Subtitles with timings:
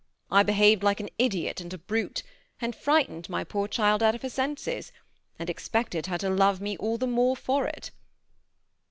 [0.31, 2.23] I behaved like an idiot and a brute,
[2.59, 4.91] and frightened my poor child out of her senses,
[5.37, 7.91] and expected her to love me all the more for it."